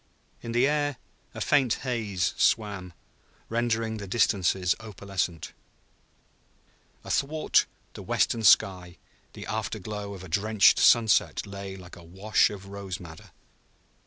[0.41, 0.97] In the air
[1.35, 2.93] a faint haze swam,
[3.49, 5.53] rendering the distances opalescent.
[7.03, 8.97] Athwart the western sky
[9.33, 13.29] the after glow of a drenched sunset lay like a wash of rose madder.